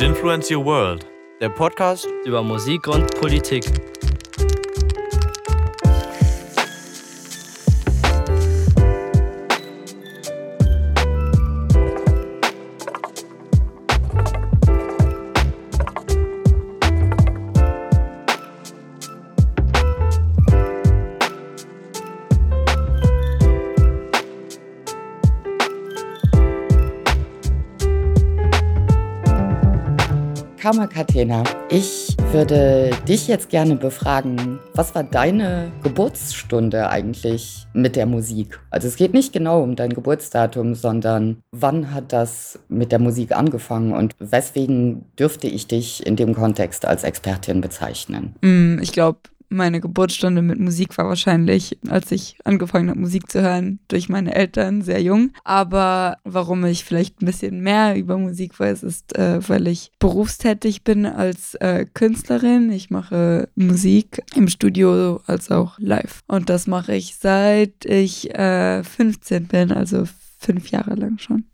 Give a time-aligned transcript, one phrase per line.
[0.00, 1.06] Influence Your World,
[1.40, 3.64] der Podcast über Musik und Politik.
[30.94, 38.60] Katena, ich würde dich jetzt gerne befragen, was war deine Geburtsstunde eigentlich mit der Musik?
[38.70, 43.32] Also es geht nicht genau um dein Geburtsdatum, sondern wann hat das mit der Musik
[43.32, 48.34] angefangen und weswegen dürfte ich dich in dem Kontext als Expertin bezeichnen?
[48.42, 49.20] Mm, ich glaube,
[49.52, 54.34] meine Geburtsstunde mit Musik war wahrscheinlich, als ich angefangen habe, Musik zu hören, durch meine
[54.34, 55.32] Eltern sehr jung.
[55.44, 60.82] Aber warum ich vielleicht ein bisschen mehr über Musik weiß, ist, äh, weil ich berufstätig
[60.84, 62.70] bin als äh, Künstlerin.
[62.72, 66.20] Ich mache Musik im Studio als auch live.
[66.26, 70.04] Und das mache ich seit ich äh, 15 bin, also
[70.38, 71.44] fünf Jahre lang schon.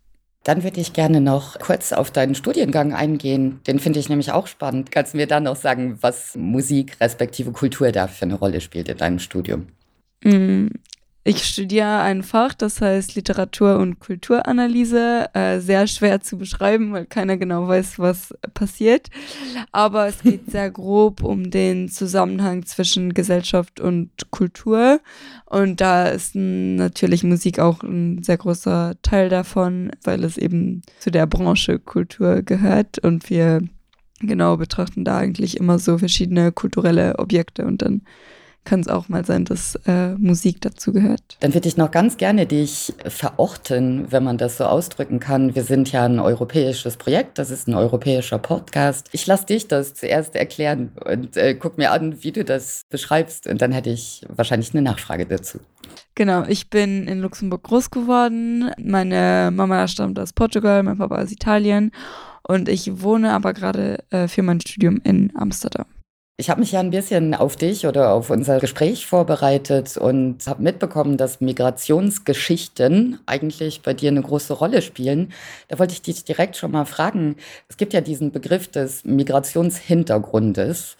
[0.43, 3.59] Dann würde ich gerne noch kurz auf deinen Studiengang eingehen.
[3.67, 4.91] Den finde ich nämlich auch spannend.
[4.91, 8.87] Kannst du mir dann noch sagen, was Musik respektive Kultur da für eine Rolle spielt
[8.89, 9.67] in deinem Studium?
[11.25, 15.29] Ich studiere ein Fach, das heißt Literatur- und Kulturanalyse.
[15.33, 19.09] Äh, sehr schwer zu beschreiben, weil keiner genau weiß, was passiert.
[19.73, 25.01] Aber es geht sehr grob um den Zusammenhang zwischen Gesellschaft und Kultur.
[25.45, 31.11] Und da ist natürlich Musik auch ein sehr großer Teil davon, weil es eben zu
[31.11, 32.97] der Branche Kultur gehört.
[32.99, 33.61] Und wir
[34.21, 38.03] genau betrachten da eigentlich immer so verschiedene kulturelle Objekte und dann
[38.65, 41.37] kann es auch mal sein, dass äh, Musik dazu gehört.
[41.39, 45.55] Dann würde ich noch ganz gerne dich verorten, wenn man das so ausdrücken kann.
[45.55, 49.09] Wir sind ja ein europäisches Projekt, das ist ein europäischer Podcast.
[49.11, 53.47] Ich lasse dich das zuerst erklären und äh, guck mir an, wie du das beschreibst
[53.47, 55.59] und dann hätte ich wahrscheinlich eine Nachfrage dazu.
[56.15, 58.71] Genau, ich bin in Luxemburg groß geworden.
[58.77, 61.91] Meine Mama stammt aus Portugal, mein Papa aus Italien
[62.43, 65.85] und ich wohne aber gerade äh, für mein Studium in Amsterdam.
[66.39, 70.63] Ich habe mich ja ein bisschen auf dich oder auf unser Gespräch vorbereitet und habe
[70.63, 75.33] mitbekommen, dass Migrationsgeschichten eigentlich bei dir eine große Rolle spielen.
[75.67, 77.35] Da wollte ich dich direkt schon mal fragen.
[77.67, 80.95] Es gibt ja diesen Begriff des Migrationshintergrundes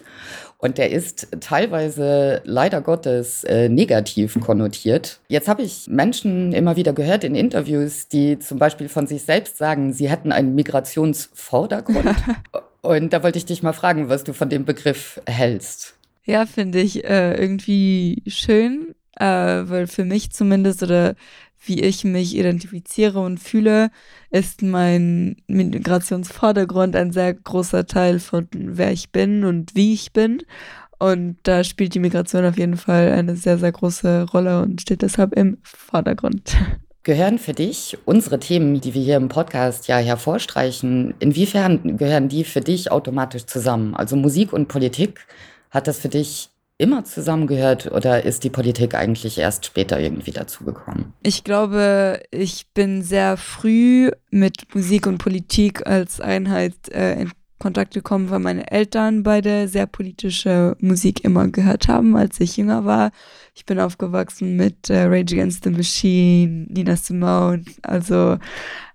[0.58, 5.20] und der ist teilweise leider Gottes äh, negativ konnotiert.
[5.28, 9.56] Jetzt habe ich Menschen immer wieder gehört in Interviews, die zum Beispiel von sich selbst
[9.56, 12.14] sagen, sie hätten einen Migrationsvordergrund.
[12.82, 15.96] Und da wollte ich dich mal fragen, was du von dem Begriff hältst.
[16.24, 21.14] Ja, finde ich äh, irgendwie schön, äh, weil für mich zumindest oder
[21.62, 23.90] wie ich mich identifiziere und fühle,
[24.30, 30.42] ist mein Migrationsvordergrund ein sehr großer Teil von wer ich bin und wie ich bin.
[30.98, 35.02] Und da spielt die Migration auf jeden Fall eine sehr, sehr große Rolle und steht
[35.02, 36.56] deshalb im Vordergrund.
[37.02, 42.44] Gehören für dich unsere Themen, die wir hier im Podcast ja hervorstreichen, inwiefern gehören die
[42.44, 43.94] für dich automatisch zusammen?
[43.94, 45.26] Also Musik und Politik,
[45.70, 51.12] hat das für dich immer zusammengehört oder ist die Politik eigentlich erst später irgendwie dazugekommen?
[51.22, 57.26] Ich glaube, ich bin sehr früh mit Musik und Politik als Einheit äh,
[57.60, 62.84] Kontakt gekommen, weil meine Eltern beide sehr politische Musik immer gehört haben, als ich jünger
[62.84, 63.12] war.
[63.54, 68.38] Ich bin aufgewachsen mit äh, Rage Against the Machine, Nina Simone, also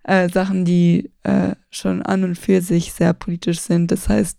[0.03, 3.92] äh, Sachen, die äh, schon an und für sich sehr politisch sind.
[3.92, 4.38] Das heißt,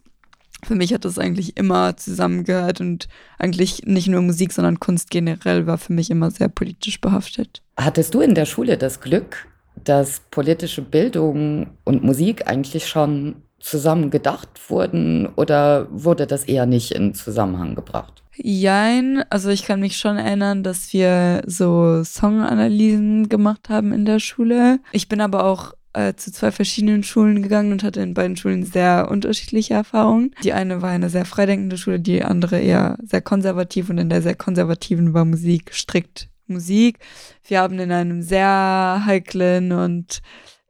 [0.64, 3.08] für mich hat das eigentlich immer zusammengehört und
[3.38, 7.62] eigentlich nicht nur Musik, sondern Kunst generell war für mich immer sehr politisch behaftet.
[7.76, 9.46] Hattest du in der Schule das Glück,
[9.84, 16.92] dass politische Bildung und Musik eigentlich schon zusammen gedacht wurden oder wurde das eher nicht
[16.92, 18.22] in Zusammenhang gebracht?
[18.38, 24.18] Jein, also ich kann mich schon erinnern, dass wir so Songanalysen gemacht haben in der
[24.18, 24.78] Schule.
[24.92, 28.64] Ich bin aber auch äh, zu zwei verschiedenen Schulen gegangen und hatte in beiden Schulen
[28.64, 30.34] sehr unterschiedliche Erfahrungen.
[30.44, 34.20] Die eine war eine sehr freidenkende Schule, die andere eher sehr konservativ und in der
[34.20, 36.98] sehr konservativen war Musik strikt Musik.
[37.48, 40.20] Wir haben in einem sehr heiklen und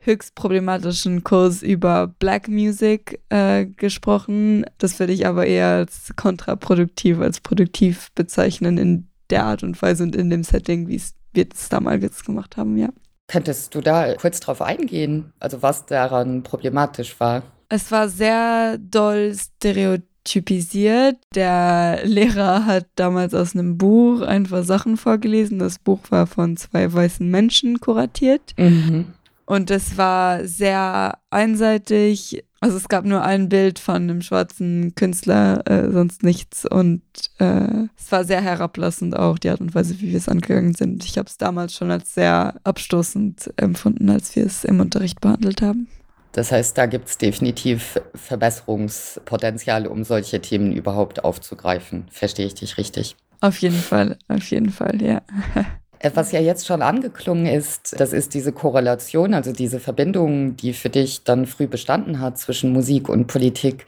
[0.07, 4.65] höchst problematischen Kurs über Black Music äh, gesprochen.
[4.79, 10.05] Das würde ich aber eher als kontraproduktiv, als produktiv bezeichnen in der Art und Weise
[10.05, 12.89] und in dem Setting, wie es wir es damals gemacht haben, ja.
[13.29, 17.43] Könntest du da kurz drauf eingehen, also was daran problematisch war?
[17.69, 21.17] Es war sehr doll stereotypisiert.
[21.35, 25.59] Der Lehrer hat damals aus einem Buch einfach Sachen vorgelesen.
[25.59, 28.55] Das Buch war von zwei weißen Menschen kuratiert.
[28.57, 29.07] Mhm.
[29.47, 32.45] Und es war sehr einseitig.
[32.61, 36.67] Also es gab nur ein Bild von einem schwarzen Künstler, äh, sonst nichts.
[36.67, 37.03] Und
[37.39, 41.05] äh, es war sehr herablassend auch, die Art und Weise, wie wir es angegangen sind.
[41.05, 45.63] Ich habe es damals schon als sehr abstoßend empfunden, als wir es im Unterricht behandelt
[45.63, 45.87] haben.
[46.33, 52.09] Das heißt, da gibt es definitiv Verbesserungspotenzial, um solche Themen überhaupt aufzugreifen.
[52.11, 53.17] Verstehe ich dich richtig?
[53.41, 55.23] Auf jeden Fall, auf jeden Fall, ja.
[55.99, 60.73] Äh, was ja jetzt schon angeklungen ist, das ist diese Korrelation, also diese Verbindung, die
[60.73, 63.87] für dich dann früh bestanden hat zwischen Musik und Politik.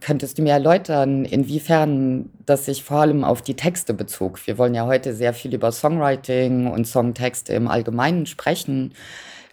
[0.00, 4.46] Könntest du mir erläutern, inwiefern das sich vor allem auf die Texte bezog?
[4.46, 8.92] Wir wollen ja heute sehr viel über Songwriting und Songtexte im Allgemeinen sprechen.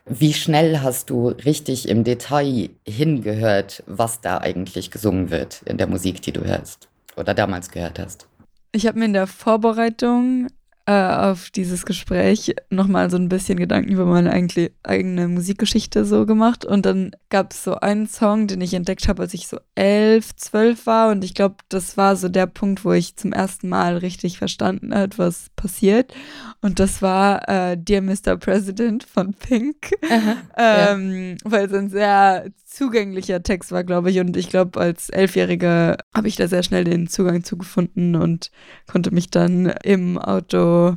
[0.05, 5.87] Wie schnell hast du richtig im Detail hingehört, was da eigentlich gesungen wird in der
[5.87, 8.27] Musik, die du hörst oder damals gehört hast?
[8.73, 10.47] Ich habe mir in der Vorbereitung
[10.85, 16.65] äh, auf dieses Gespräch nochmal so ein bisschen Gedanken über meine eigene Musikgeschichte so gemacht.
[16.65, 20.35] Und dann gab es so einen Song, den ich entdeckt habe, als ich so elf,
[20.35, 21.11] zwölf war.
[21.11, 24.93] Und ich glaube, das war so der Punkt, wo ich zum ersten Mal richtig verstanden
[24.93, 26.13] habe, was passiert.
[26.61, 28.37] Und das war äh, Dear Mr.
[28.37, 29.91] President von Pink.
[30.09, 31.51] Aha, ähm, ja.
[31.51, 34.19] Weil es ein sehr zugänglicher Text war, glaube ich.
[34.19, 38.49] Und ich glaube, als Elfjährige habe ich da sehr schnell den Zugang zugefunden und
[38.87, 40.95] konnte mich dann im Auto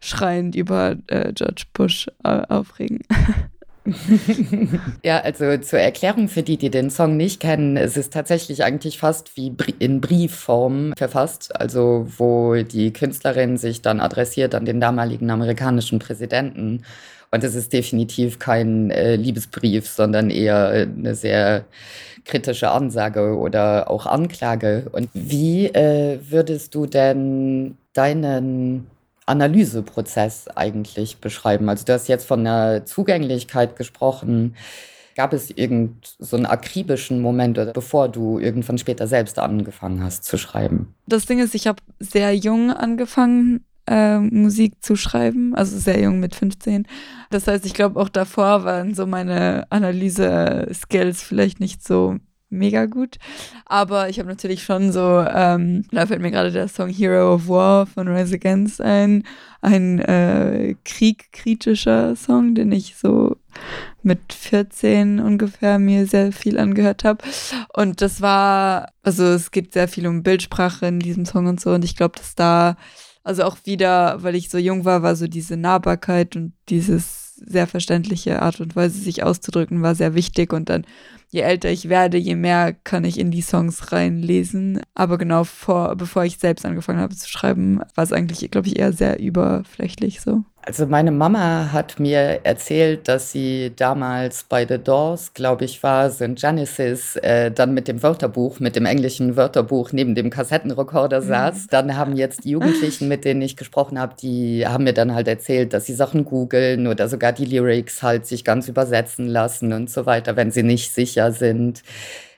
[0.00, 3.00] schreiend über äh, George Bush äh, aufregen.
[5.02, 8.98] ja, also zur Erklärung für die, die den Song nicht kennen, es ist tatsächlich eigentlich
[8.98, 15.30] fast wie in Briefform verfasst, also wo die Künstlerin sich dann adressiert an den damaligen
[15.30, 16.84] amerikanischen Präsidenten
[17.32, 21.64] und es ist definitiv kein äh, Liebesbrief, sondern eher eine sehr
[22.24, 24.88] kritische Ansage oder auch Anklage.
[24.92, 28.86] Und wie äh, würdest du denn deinen
[29.24, 31.68] Analyseprozess eigentlich beschreiben?
[31.70, 34.54] Also du hast jetzt von der Zugänglichkeit gesprochen.
[35.16, 40.94] Gab es irgend so akribischen Moment, bevor du irgendwann später selbst angefangen hast zu schreiben?
[41.06, 46.20] Das Ding ist, ich habe sehr jung angefangen äh, Musik zu schreiben, also sehr jung
[46.20, 46.86] mit 15.
[47.30, 52.18] Das heißt, ich glaube, auch davor waren so meine Analyse-Skills vielleicht nicht so
[52.52, 53.16] mega gut.
[53.64, 57.48] Aber ich habe natürlich schon so, ähm, da fällt mir gerade der Song Hero of
[57.48, 59.24] War von Rise Against ein,
[59.62, 63.36] ein äh, kriegkritischer Song, den ich so
[64.02, 67.24] mit 14 ungefähr mir sehr viel angehört habe.
[67.74, 71.70] Und das war, also es geht sehr viel um Bildsprache in diesem Song und so.
[71.70, 72.76] Und ich glaube, dass da
[73.24, 77.66] also auch wieder, weil ich so jung war, war so diese Nahbarkeit und dieses sehr
[77.66, 80.52] verständliche Art und Weise, sich auszudrücken, war sehr wichtig.
[80.52, 80.84] Und dann,
[81.30, 84.80] je älter ich werde, je mehr kann ich in die Songs reinlesen.
[84.94, 88.78] Aber genau vor, bevor ich selbst angefangen habe zu schreiben, war es eigentlich, glaube ich,
[88.78, 90.44] eher sehr überflächlich so.
[90.64, 96.08] Also meine Mama hat mir erzählt, dass sie damals bei The Doors, glaube ich, war,
[96.10, 101.26] sind Genesis, äh, dann mit dem Wörterbuch, mit dem englischen Wörterbuch neben dem Kassettenrekorder mhm.
[101.26, 101.66] saß.
[101.66, 105.26] Dann haben jetzt die Jugendlichen, mit denen ich gesprochen habe, die haben mir dann halt
[105.26, 109.90] erzählt, dass sie Sachen googeln oder sogar die Lyrics halt sich ganz übersetzen lassen und
[109.90, 111.82] so weiter, wenn sie nicht sicher sind.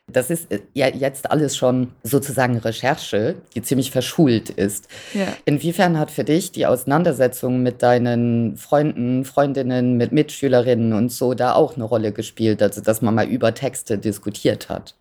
[0.06, 4.88] Das ist äh, ja jetzt alles schon sozusagen Recherche, die ziemlich verschult ist.
[5.14, 5.28] Ja.
[5.44, 11.54] Inwiefern hat für dich die Auseinandersetzung mit deinen Freunden, Freundinnen, mit Mitschülerinnen und so da
[11.54, 14.94] auch eine Rolle gespielt, also dass man mal über Texte diskutiert hat?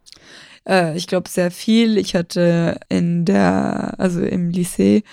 [0.67, 1.97] Äh, ich glaube sehr viel.
[1.97, 5.03] Ich hatte in der, also im Lycée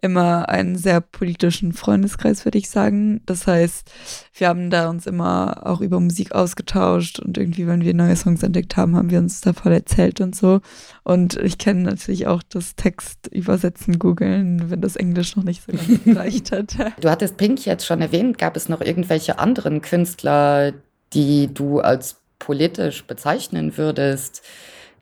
[0.00, 3.20] immer einen sehr politischen Freundeskreis, würde ich sagen.
[3.26, 3.90] Das heißt,
[4.34, 8.42] wir haben da uns immer auch über Musik ausgetauscht und irgendwie, wenn wir neue Songs
[8.42, 10.60] entdeckt haben, haben wir uns davon erzählt und so.
[11.02, 15.72] Und ich kenne natürlich auch das Text übersetzen, googeln, wenn das Englisch noch nicht so
[15.72, 16.74] ganz gereicht hat.
[17.00, 18.38] Du hattest Pink jetzt schon erwähnt.
[18.38, 20.72] Gab es noch irgendwelche anderen Künstler,
[21.12, 24.42] die du als politisch bezeichnen würdest?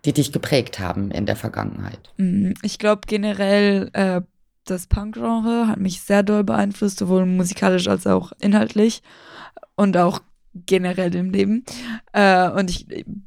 [0.09, 2.01] Die dich geprägt haben in der Vergangenheit?
[2.17, 4.23] Mm, ich glaube generell, äh,
[4.65, 9.03] das Punk-Genre hat mich sehr doll beeinflusst, sowohl musikalisch als auch inhaltlich
[9.77, 10.21] und auch
[10.55, 11.65] generell im Leben.
[12.13, 12.87] Äh, und ich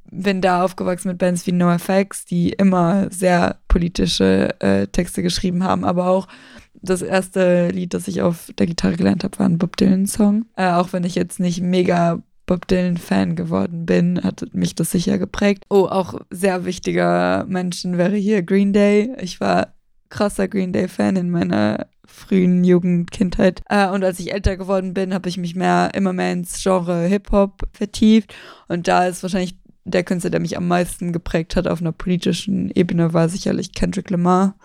[0.10, 5.86] bin da aufgewachsen mit Bands wie NoFX, die immer sehr politische äh, Texte geschrieben haben,
[5.86, 6.28] aber auch
[6.74, 10.46] das erste Lied, das ich auf der Gitarre gelernt habe, war ein Bob Dylan-Song.
[10.56, 15.18] Äh, auch wenn ich jetzt nicht mega Bob Dylan-Fan geworden bin, hat mich das sicher
[15.18, 15.66] geprägt.
[15.70, 19.16] Oh, auch sehr wichtiger Menschen wäre hier Green Day.
[19.20, 19.74] Ich war
[20.10, 23.62] krasser Green Day-Fan in meiner frühen Jugend, Kindheit.
[23.70, 27.06] Äh, und als ich älter geworden bin, habe ich mich mehr, immer mehr ins Genre
[27.06, 28.36] Hip-Hop vertieft.
[28.68, 29.56] Und da ist wahrscheinlich
[29.86, 34.10] der Künstler, der mich am meisten geprägt hat auf einer politischen Ebene, war sicherlich Kendrick
[34.10, 34.56] Lamar.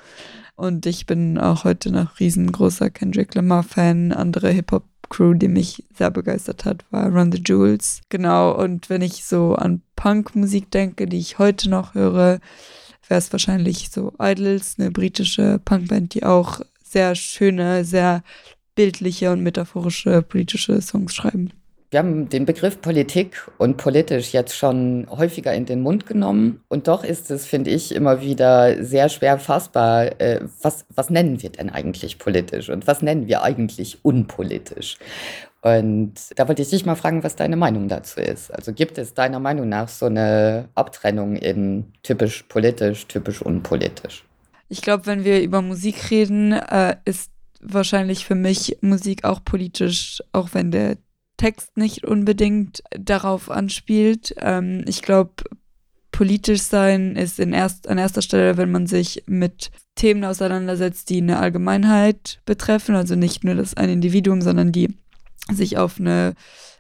[0.57, 4.13] Und ich bin auch heute noch riesengroßer Kendrick Lamar-Fan.
[4.13, 8.01] Andere Hip-Hop Crew, die mich sehr begeistert hat, war Run the Jewels.
[8.09, 12.41] Genau, und wenn ich so an Punkmusik denke, die ich heute noch höre,
[13.09, 18.23] wäre es wahrscheinlich so Idols, eine britische Punkband, die auch sehr schöne, sehr
[18.75, 21.53] bildliche und metaphorische politische Songs schreiben.
[21.91, 26.63] Wir haben den Begriff Politik und politisch jetzt schon häufiger in den Mund genommen.
[26.69, 31.43] Und doch ist es, finde ich, immer wieder sehr schwer fassbar, äh, was, was nennen
[31.43, 34.99] wir denn eigentlich politisch und was nennen wir eigentlich unpolitisch.
[35.63, 38.53] Und da wollte ich dich mal fragen, was deine Meinung dazu ist.
[38.55, 44.25] Also gibt es deiner Meinung nach so eine Abtrennung in typisch politisch, typisch unpolitisch?
[44.69, 50.23] Ich glaube, wenn wir über Musik reden, äh, ist wahrscheinlich für mich Musik auch politisch,
[50.33, 50.99] auch wenn der
[51.37, 54.35] Text nicht unbedingt darauf anspielt.
[54.39, 55.33] Ähm, ich glaube,
[56.13, 61.19] politisch sein ist in erst, an erster Stelle, wenn man sich mit Themen auseinandersetzt, die
[61.19, 64.97] eine Allgemeinheit betreffen, also nicht nur das ein Individuum, sondern die
[65.53, 66.35] sich auf eine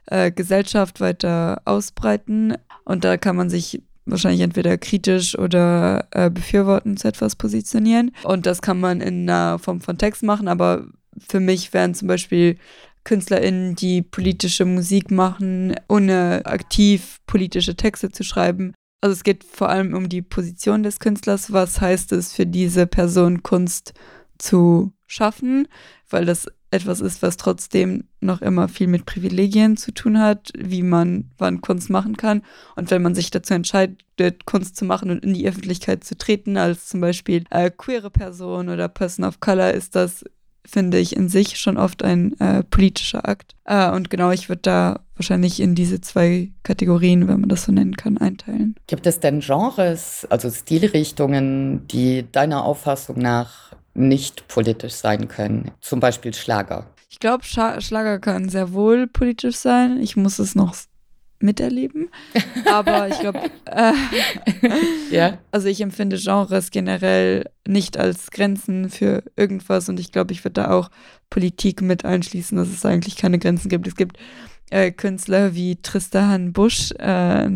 [0.06, 2.54] äh, Gesellschaft weiter ausbreiten.
[2.84, 8.12] Und da kann man sich wahrscheinlich entweder kritisch oder äh, befürworten zu etwas positionieren.
[8.22, 10.86] Und das kann man in einer Form von Text machen, aber
[11.28, 12.56] für mich wären zum Beispiel
[13.06, 18.74] KünstlerInnen, die politische Musik machen, ohne aktiv politische Texte zu schreiben.
[19.00, 21.52] Also es geht vor allem um die Position des Künstlers.
[21.52, 23.94] Was heißt es für diese Person, Kunst
[24.38, 25.68] zu schaffen?
[26.10, 30.82] Weil das etwas ist, was trotzdem noch immer viel mit Privilegien zu tun hat, wie
[30.82, 32.42] man wann Kunst machen kann.
[32.74, 36.56] Und wenn man sich dazu entscheidet, Kunst zu machen und in die Öffentlichkeit zu treten,
[36.56, 40.24] als zum Beispiel äh, queere Person oder Person of Color, ist das
[40.68, 43.54] finde ich in sich schon oft ein äh, politischer Akt.
[43.64, 47.72] Äh, und genau, ich würde da wahrscheinlich in diese zwei Kategorien, wenn man das so
[47.72, 48.76] nennen kann, einteilen.
[48.86, 55.70] Gibt es denn Genres, also Stilrichtungen, die deiner Auffassung nach nicht politisch sein können?
[55.80, 56.86] Zum Beispiel Schlager.
[57.08, 60.00] Ich glaube, Schlager kann sehr wohl politisch sein.
[60.02, 60.74] Ich muss es noch
[61.40, 62.08] miterleben.
[62.70, 63.92] Aber ich glaube, äh,
[65.10, 65.38] ja.
[65.50, 70.62] also ich empfinde Genres generell nicht als Grenzen für irgendwas und ich glaube, ich würde
[70.62, 70.90] da auch
[71.30, 73.86] Politik mit einschließen, dass es eigentlich keine Grenzen gibt.
[73.86, 74.18] Es gibt
[74.70, 77.48] äh, Künstler wie Tristan Busch, äh,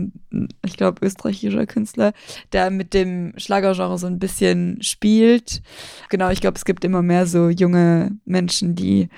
[0.65, 2.13] ich glaube österreichischer Künstler,
[2.53, 5.63] der mit dem Schlagergenre so ein bisschen spielt.
[6.09, 9.09] Genau, ich glaube, es gibt immer mehr so junge Menschen, die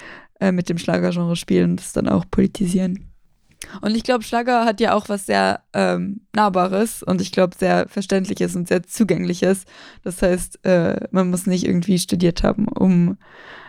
[0.41, 3.12] äh, mit dem Schlagergenre spielen und das dann auch politisieren.
[3.81, 7.89] Und ich glaube, Schlager hat ja auch was sehr ähm, Nahbares und ich glaube, sehr
[7.89, 9.65] Verständliches und sehr Zugängliches.
[10.05, 13.19] Das heißt, äh, man muss nicht irgendwie studiert haben, um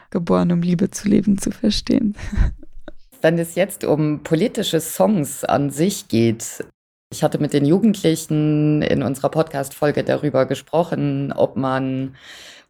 [0.10, 2.16] geboren, um Liebe zu leben, zu verstehen.
[3.22, 6.64] Wenn es jetzt um politische Songs an sich geht,
[7.12, 12.16] ich hatte mit den Jugendlichen in unserer Podcast-Folge darüber gesprochen, ob man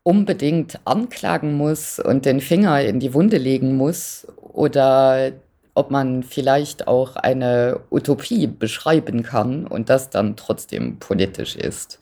[0.03, 5.31] unbedingt anklagen muss und den Finger in die Wunde legen muss oder
[5.75, 11.99] ob man vielleicht auch eine Utopie beschreiben kann und das dann trotzdem politisch ist.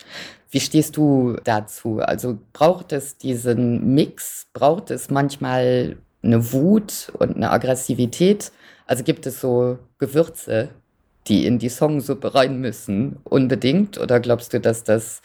[0.49, 1.99] Wie stehst du dazu?
[1.99, 4.47] Also braucht es diesen Mix?
[4.53, 8.51] Braucht es manchmal eine Wut und eine Aggressivität?
[8.85, 10.69] Also gibt es so Gewürze,
[11.27, 13.97] die in die Songsuppe rein müssen, unbedingt?
[13.97, 15.21] Oder glaubst du, dass das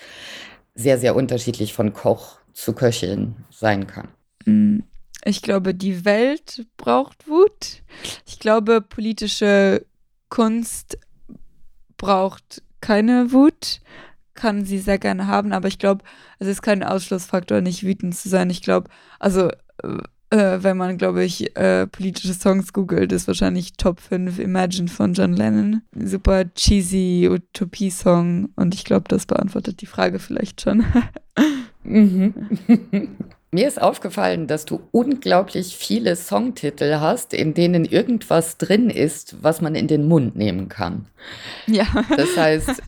[0.76, 4.08] sehr, sehr unterschiedlich von Koch zu Köcheln sein kann?
[4.44, 4.80] Mm,
[5.24, 7.45] ich glaube, die Welt braucht Wut.
[8.26, 9.84] Ich glaube, politische
[10.28, 10.98] Kunst
[11.96, 13.80] braucht keine Wut,
[14.34, 16.04] kann sie sehr gerne haben, aber ich glaube,
[16.38, 18.50] es ist kein Ausschlussfaktor, nicht wütend zu sein.
[18.50, 19.50] Ich glaube, also
[20.30, 25.14] äh, wenn man, glaube ich, äh, politische Songs googelt, ist wahrscheinlich Top 5 Imagine von
[25.14, 25.82] John Lennon.
[25.94, 30.84] Super cheesy Utopie-Song und ich glaube, das beantwortet die Frage vielleicht schon.
[31.84, 32.34] mhm.
[33.56, 39.62] Mir ist aufgefallen, dass du unglaublich viele Songtitel hast, in denen irgendwas drin ist, was
[39.62, 41.06] man in den Mund nehmen kann.
[41.66, 41.86] Ja.
[42.18, 42.82] Das heißt,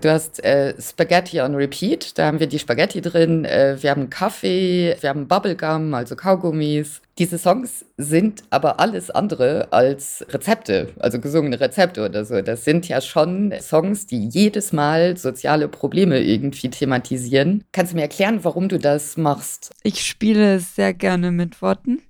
[0.00, 4.08] Du hast äh, Spaghetti on Repeat, da haben wir die Spaghetti drin, äh, wir haben
[4.08, 7.02] Kaffee, wir haben Bubblegum, also Kaugummis.
[7.18, 12.40] Diese Songs sind aber alles andere als Rezepte, also gesungene Rezepte oder so.
[12.40, 17.64] Das sind ja schon Songs, die jedes Mal soziale Probleme irgendwie thematisieren.
[17.72, 19.70] Kannst du mir erklären, warum du das machst?
[19.82, 22.00] Ich spiele sehr gerne mit Worten.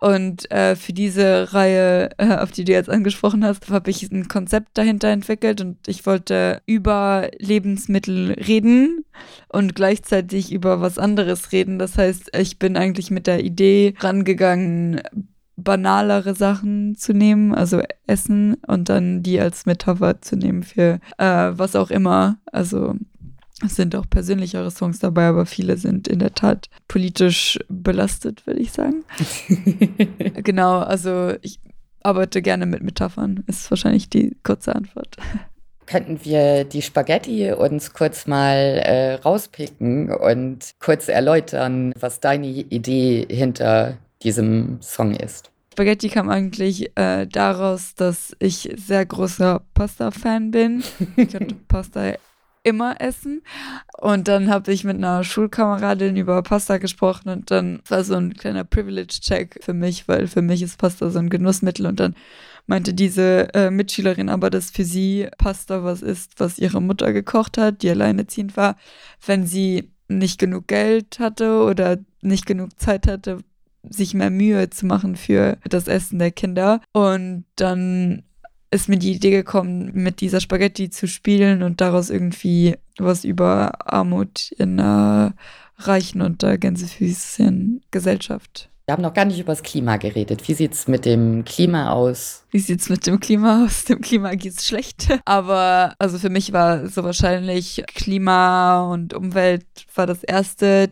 [0.00, 4.28] Und äh, für diese Reihe, äh, auf die du jetzt angesprochen hast, habe ich ein
[4.28, 9.04] Konzept dahinter entwickelt und ich wollte über Lebensmittel reden
[9.48, 11.78] und gleichzeitig über was anderes reden.
[11.78, 15.00] Das heißt, ich bin eigentlich mit der Idee rangegangen,
[15.56, 21.52] banalere Sachen zu nehmen, also Essen und dann die als Metapher zu nehmen für äh,
[21.52, 22.38] was auch immer.
[22.50, 22.96] Also
[23.64, 28.60] es sind auch persönlichere Songs dabei, aber viele sind in der Tat politisch belastet, würde
[28.60, 29.04] ich sagen.
[30.42, 31.60] genau, also ich,
[32.04, 35.16] arbeite gerne mit Metaphern, ist wahrscheinlich die kurze Antwort.
[35.86, 43.26] Könnten wir die Spaghetti uns kurz mal äh, rauspicken und kurz erläutern, was deine Idee
[43.28, 45.50] hinter diesem Song ist?
[45.74, 50.84] Spaghetti kam eigentlich äh, daraus, dass ich sehr großer Pasta-Fan bin.
[51.16, 52.14] Ich könnte Pasta
[52.64, 53.42] immer essen.
[54.00, 58.34] Und dann habe ich mit einer Schulkameradin über Pasta gesprochen und dann war so ein
[58.34, 62.16] kleiner Privilege-Check für mich, weil für mich ist Pasta so ein Genussmittel und dann
[62.66, 67.58] meinte diese äh, Mitschülerin aber, dass für sie Pasta was ist, was ihre Mutter gekocht
[67.58, 68.76] hat, die alleineziehend war,
[69.24, 73.38] wenn sie nicht genug Geld hatte oder nicht genug Zeit hatte,
[73.88, 76.80] sich mehr Mühe zu machen für das Essen der Kinder.
[76.92, 78.22] Und dann
[78.74, 83.90] ist mir die Idee gekommen, mit dieser Spaghetti zu spielen und daraus irgendwie was über
[83.90, 85.34] Armut in einer
[85.78, 88.70] reichen und äh, Gänsefüßchen Gesellschaft.
[88.86, 90.46] Wir haben noch gar nicht über das Klima geredet.
[90.46, 92.44] Wie sieht es mit dem Klima aus?
[92.50, 93.84] Wie sieht es mit dem Klima aus?
[93.84, 95.08] Dem Klima geht es schlecht.
[95.24, 99.64] Aber also für mich war so wahrscheinlich Klima und Umwelt
[99.94, 100.90] war das erste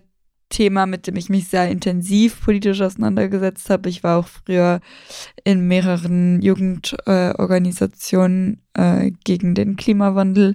[0.52, 3.88] Thema, mit dem ich mich sehr intensiv politisch auseinandergesetzt habe.
[3.88, 4.80] Ich war auch früher
[5.42, 10.54] in mehreren Jugendorganisationen äh, äh, gegen den Klimawandel.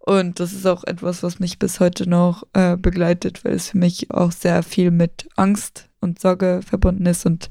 [0.00, 3.78] Und das ist auch etwas, was mich bis heute noch äh, begleitet, weil es für
[3.78, 7.24] mich auch sehr viel mit Angst und Sorge verbunden ist.
[7.24, 7.48] Und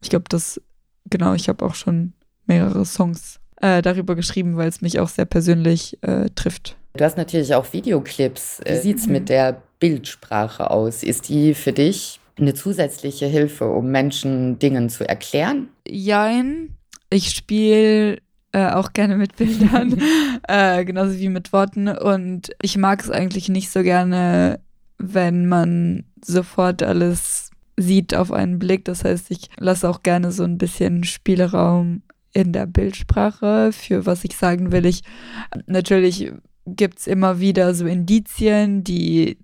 [0.00, 0.60] ich glaube, dass,
[1.08, 2.14] genau, ich habe auch schon
[2.46, 6.76] mehrere Songs äh, darüber geschrieben, weil es mich auch sehr persönlich äh, trifft.
[6.94, 8.60] Du hast natürlich auch Videoclips.
[8.66, 9.12] Wie sieht es mhm.
[9.12, 11.02] mit der Bildsprache aus?
[11.02, 15.68] Ist die für dich eine zusätzliche Hilfe, um Menschen Dingen zu erklären?
[15.86, 16.76] Jein.
[17.10, 18.18] Ich spiele
[18.52, 20.00] äh, auch gerne mit Bildern,
[20.48, 21.88] äh, genauso wie mit Worten.
[21.88, 24.60] Und ich mag es eigentlich nicht so gerne,
[24.98, 28.84] wenn man sofort alles sieht auf einen Blick.
[28.84, 34.24] Das heißt, ich lasse auch gerne so ein bisschen Spielraum in der Bildsprache für was
[34.24, 34.86] ich sagen will.
[34.86, 35.02] Ich
[35.66, 36.30] natürlich
[36.66, 39.38] gibt es immer wieder so Indizien, die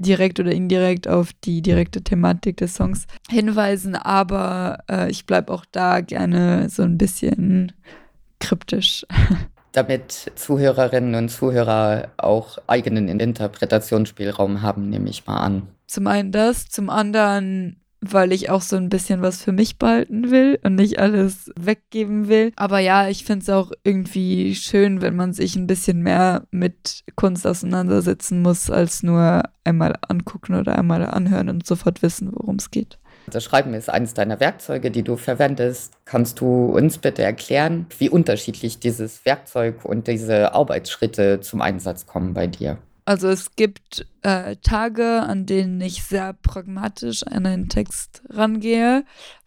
[0.00, 5.64] direkt oder indirekt auf die direkte Thematik des Songs hinweisen, aber äh, ich bleibe auch
[5.70, 7.72] da gerne so ein bisschen
[8.38, 9.06] kryptisch.
[9.72, 15.68] Damit Zuhörerinnen und Zuhörer auch eigenen Interpretationsspielraum haben, nehme ich mal an.
[15.86, 20.30] Zum einen das, zum anderen weil ich auch so ein bisschen was für mich behalten
[20.30, 22.52] will und nicht alles weggeben will.
[22.56, 27.04] Aber ja, ich finde es auch irgendwie schön, wenn man sich ein bisschen mehr mit
[27.16, 32.70] Kunst auseinandersetzen muss, als nur einmal angucken oder einmal anhören und sofort wissen, worum es
[32.70, 32.98] geht.
[33.26, 35.92] Das Schreiben ist eines deiner Werkzeuge, die du verwendest.
[36.04, 42.34] Kannst du uns bitte erklären, wie unterschiedlich dieses Werkzeug und diese Arbeitsschritte zum Einsatz kommen
[42.34, 42.78] bei dir?
[43.04, 49.04] Also es gibt äh, Tage, an denen ich sehr pragmatisch an einen Text rangehe,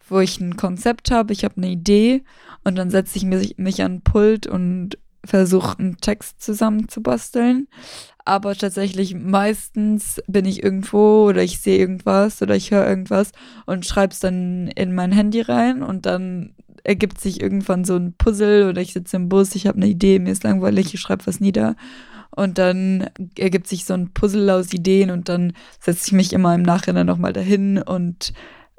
[0.08, 2.24] wo ich ein Konzept habe, ich habe eine Idee
[2.64, 7.68] und dann setze ich mich, mich an den Pult und versuche einen Text zusammenzubasteln.
[8.26, 13.32] Aber tatsächlich meistens bin ich irgendwo oder ich sehe irgendwas oder ich höre irgendwas
[13.66, 18.14] und schreibe es dann in mein Handy rein und dann ergibt sich irgendwann so ein
[18.16, 21.26] Puzzle oder ich sitze im Bus, ich habe eine Idee, mir ist langweilig, ich schreibe
[21.26, 21.76] was nieder
[22.36, 26.54] und dann ergibt sich so ein Puzzle aus Ideen und dann setze ich mich immer
[26.54, 28.32] im Nachhinein nochmal dahin und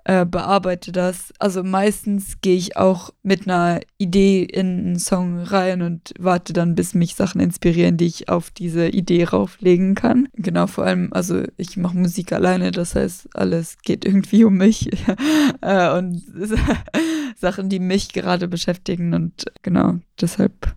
[0.06, 1.34] äh, bearbeite das.
[1.39, 6.76] Also meistens gehe ich auch mit einer Idee in einen Song rein und warte dann,
[6.76, 10.30] bis mich Sachen inspirieren, die ich auf diese Idee rauflegen kann.
[10.34, 14.89] Genau, vor allem, also ich mache Musik alleine, das heißt, alles geht irgendwie um mich
[15.62, 16.22] äh, und
[17.36, 20.76] Sachen, die mich gerade beschäftigen und genau, deshalb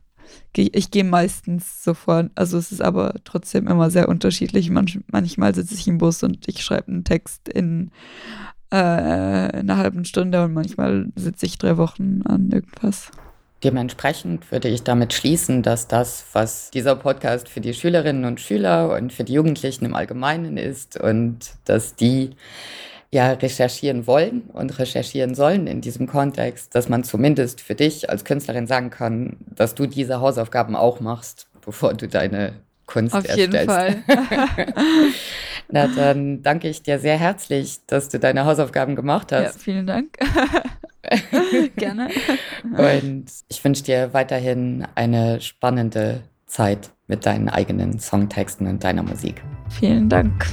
[0.58, 4.70] ich gehe meistens sofort, also es ist aber trotzdem immer sehr unterschiedlich.
[4.70, 7.90] Manch, manchmal sitze ich im Bus und ich schreibe einen Text in
[8.70, 13.10] äh, einer halben Stunde und manchmal sitze ich drei Wochen an irgendwas.
[13.64, 18.96] Dementsprechend würde ich damit schließen, dass das, was dieser Podcast für die Schülerinnen und Schüler
[18.96, 22.30] und für die Jugendlichen im Allgemeinen ist und dass die
[23.10, 28.24] ja recherchieren wollen und recherchieren sollen in diesem Kontext, dass man zumindest für dich als
[28.24, 32.52] Künstlerin sagen kann, dass du diese Hausaufgaben auch machst, bevor du deine
[32.86, 33.54] Kunst Auf erstellst.
[33.54, 33.96] jeden Fall.
[35.70, 39.56] Na, dann danke ich dir sehr herzlich, dass du deine Hausaufgaben gemacht hast.
[39.56, 40.16] Ja, vielen Dank.
[41.76, 42.08] Gerne.
[42.64, 49.42] Und ich wünsche dir weiterhin eine spannende Zeit mit deinen eigenen Songtexten und deiner Musik.
[49.68, 50.46] Vielen Dank.